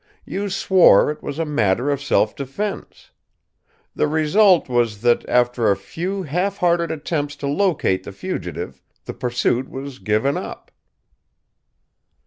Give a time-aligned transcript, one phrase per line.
[0.25, 3.11] You swore it was a matter of self defence.
[3.95, 9.13] The result was that, after a few half hearted attempts to locate the fugitive, the
[9.13, 10.71] pursuit was given up."